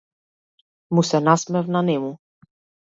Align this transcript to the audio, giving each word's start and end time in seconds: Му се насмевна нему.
Му 0.95 1.03
се 1.11 1.21
насмевна 1.29 1.87
нему. 1.93 2.13